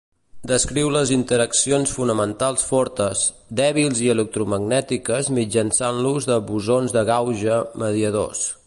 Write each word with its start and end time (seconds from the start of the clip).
Descriu 0.51 0.87
les 0.93 1.11
interaccions 1.15 1.93
fonamentals 1.97 2.65
fortes, 2.69 3.21
dèbils 3.61 4.01
i 4.07 4.11
electromagnètiques 4.15 5.33
mitjançant 5.41 6.03
l'ús 6.07 6.31
de 6.33 6.43
bosons 6.51 6.99
de 6.99 7.07
gauge 7.13 7.65
mediadors. 7.87 8.47